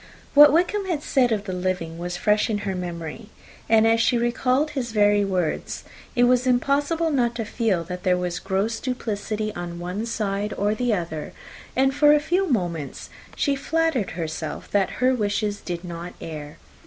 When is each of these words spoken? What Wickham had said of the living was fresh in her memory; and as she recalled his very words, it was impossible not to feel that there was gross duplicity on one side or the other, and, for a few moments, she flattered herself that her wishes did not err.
What 0.33 0.51
Wickham 0.51 0.85
had 0.87 1.03
said 1.03 1.31
of 1.31 1.43
the 1.43 1.53
living 1.53 1.99
was 1.99 2.17
fresh 2.17 2.49
in 2.49 2.57
her 2.65 2.73
memory; 2.73 3.29
and 3.69 3.85
as 3.87 4.01
she 4.01 4.17
recalled 4.17 4.71
his 4.71 4.93
very 4.93 5.23
words, 5.23 5.83
it 6.15 6.23
was 6.23 6.47
impossible 6.47 7.11
not 7.11 7.35
to 7.35 7.45
feel 7.45 7.83
that 7.83 8.01
there 8.01 8.17
was 8.17 8.39
gross 8.39 8.79
duplicity 8.79 9.53
on 9.53 9.77
one 9.77 10.07
side 10.07 10.55
or 10.57 10.73
the 10.73 10.91
other, 10.91 11.33
and, 11.75 11.93
for 11.93 12.15
a 12.15 12.19
few 12.19 12.47
moments, 12.49 13.11
she 13.35 13.55
flattered 13.55 14.09
herself 14.17 14.71
that 14.71 14.89
her 15.05 15.13
wishes 15.13 15.61
did 15.61 15.83
not 15.85 16.15
err. 16.19 16.57